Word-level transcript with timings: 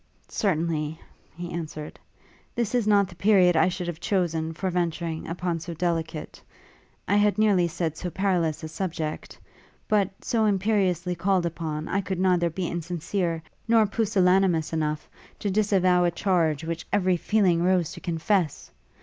'Certainly,' 0.27 0.99
he 1.37 1.51
answered, 1.51 1.99
'this 2.55 2.73
is 2.73 2.87
not 2.87 3.07
the 3.07 3.13
period 3.13 3.55
I 3.55 3.69
should 3.69 3.85
have 3.85 3.99
chosen, 3.99 4.51
for 4.51 4.71
venturing 4.71 5.27
upon 5.27 5.59
so 5.59 5.75
delicate 5.75 6.41
I 7.07 7.17
had 7.17 7.37
nearly 7.37 7.67
said 7.67 7.95
so 7.95 8.09
perilous 8.09 8.63
a 8.63 8.67
subject; 8.67 9.37
but, 9.87 10.09
so 10.25 10.45
imperiously 10.45 11.13
called 11.13 11.45
upon, 11.45 11.87
I 11.87 12.01
could 12.01 12.19
neither 12.19 12.49
be 12.49 12.65
insincere, 12.67 13.43
nor 13.67 13.85
pusillanimous 13.85 14.73
enough, 14.73 15.07
to 15.37 15.51
disavow 15.51 16.03
a 16.03 16.09
charge 16.09 16.63
which 16.63 16.87
every 16.91 17.15
feeling 17.15 17.61
rose 17.61 17.91
to 17.91 17.99
confess! 18.01 18.71